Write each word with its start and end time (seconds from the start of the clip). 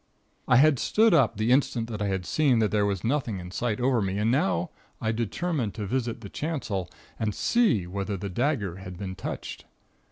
"I 0.47 0.55
had 0.57 0.79
stood 0.79 1.13
up 1.13 1.37
the 1.37 1.51
instant 1.51 1.87
that 1.91 2.01
I 2.01 2.07
had 2.07 2.25
seen 2.25 2.57
that 2.57 2.71
there 2.71 2.87
was 2.87 3.03
nothing 3.03 3.37
in 3.39 3.51
sight 3.51 3.79
over 3.79 4.01
me, 4.01 4.17
and 4.17 4.31
now 4.31 4.71
I 4.99 5.11
determined 5.11 5.75
to 5.75 5.85
visit 5.85 6.21
the 6.21 6.27
chancel, 6.29 6.89
and 7.19 7.35
see 7.35 7.85
whether 7.85 8.17
the 8.17 8.27
dagger 8.27 8.77
had 8.77 8.97
been 8.97 9.13
touched. 9.13 9.65